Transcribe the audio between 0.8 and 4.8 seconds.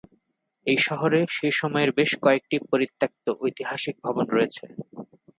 শহরে সেই সময়ের বেশ কয়েকটি পরিত্যক্ত ঐতিহাসিক ভবন রয়েছে।